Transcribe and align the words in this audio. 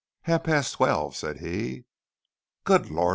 "Half 0.23 0.45
past 0.45 0.73
twelve," 0.73 1.15
said 1.15 1.41
he. 1.41 1.85
"Good 2.63 2.89
Lord!" 2.89 3.09